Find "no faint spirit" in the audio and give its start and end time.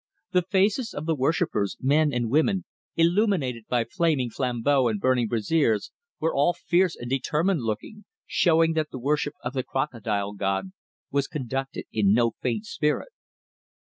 12.15-13.09